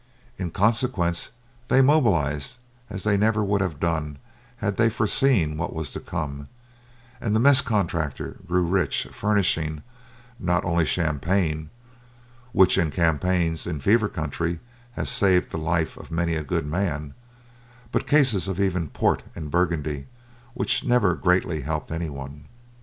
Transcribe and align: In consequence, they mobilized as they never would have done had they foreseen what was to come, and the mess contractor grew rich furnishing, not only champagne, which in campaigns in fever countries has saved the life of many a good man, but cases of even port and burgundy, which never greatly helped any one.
In 0.39 0.49
consequence, 0.49 1.29
they 1.67 1.83
mobilized 1.83 2.57
as 2.89 3.03
they 3.03 3.17
never 3.17 3.43
would 3.43 3.61
have 3.61 3.79
done 3.79 4.17
had 4.57 4.75
they 4.77 4.89
foreseen 4.89 5.57
what 5.57 5.73
was 5.75 5.91
to 5.91 5.99
come, 5.99 6.47
and 7.21 7.35
the 7.35 7.39
mess 7.39 7.61
contractor 7.61 8.37
grew 8.47 8.63
rich 8.63 9.03
furnishing, 9.11 9.83
not 10.39 10.65
only 10.65 10.85
champagne, 10.85 11.69
which 12.51 12.79
in 12.79 12.89
campaigns 12.89 13.67
in 13.67 13.79
fever 13.79 14.09
countries 14.09 14.57
has 14.93 15.07
saved 15.07 15.51
the 15.51 15.59
life 15.59 15.95
of 15.97 16.09
many 16.09 16.33
a 16.33 16.43
good 16.43 16.65
man, 16.65 17.13
but 17.91 18.07
cases 18.07 18.47
of 18.47 18.59
even 18.59 18.89
port 18.89 19.21
and 19.35 19.51
burgundy, 19.51 20.07
which 20.55 20.83
never 20.83 21.13
greatly 21.13 21.61
helped 21.61 21.91
any 21.91 22.09
one. 22.09 22.45